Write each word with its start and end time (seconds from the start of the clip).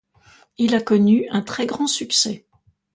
Il 0.57 0.73
a 0.73 0.81
connu 0.81 1.27
un 1.29 1.43
très 1.43 1.67
grand 1.67 1.85
succès. 1.85 2.47